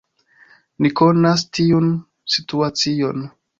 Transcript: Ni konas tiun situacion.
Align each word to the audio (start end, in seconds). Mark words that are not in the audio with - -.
Ni 0.85 0.91
konas 1.01 1.45
tiun 1.59 1.93
situacion. 2.39 3.25